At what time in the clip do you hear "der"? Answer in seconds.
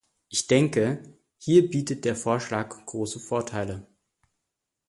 2.05-2.15